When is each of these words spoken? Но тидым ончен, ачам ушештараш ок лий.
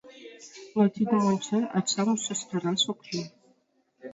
Но 0.75 0.83
тидым 0.95 1.21
ончен, 1.31 1.63
ачам 1.77 2.09
ушештараш 2.15 2.83
ок 2.91 2.99
лий. 3.09 3.27